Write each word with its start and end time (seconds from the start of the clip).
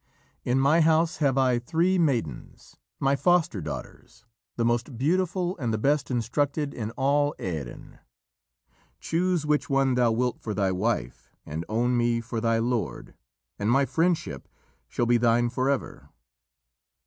In 0.43 0.59
my 0.59 0.81
house 0.81 1.17
have 1.17 1.37
I 1.37 1.59
three 1.59 1.99
maidens, 1.99 2.75
my 2.99 3.15
foster 3.15 3.61
daughters, 3.61 4.25
the 4.55 4.65
most 4.65 4.97
beautiful 4.97 5.55
and 5.59 5.71
the 5.71 5.77
best 5.77 6.09
instructed 6.09 6.73
in 6.73 6.89
all 6.97 7.35
Erin. 7.37 7.99
Choose 8.99 9.45
which 9.45 9.69
one 9.69 9.93
thou 9.93 10.11
wilt 10.11 10.39
for 10.41 10.55
thy 10.55 10.71
wife, 10.71 11.35
and 11.45 11.63
own 11.69 11.97
me 11.97 12.19
for 12.19 12.41
thy 12.41 12.57
lord, 12.57 13.13
and 13.59 13.69
my 13.69 13.85
friendship 13.85 14.47
shall 14.87 15.05
be 15.05 15.17
thine 15.17 15.51
forever." 15.51 16.09